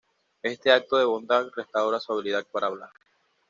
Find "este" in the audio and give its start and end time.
0.41-0.71